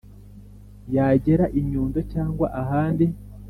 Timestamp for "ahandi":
2.61-3.05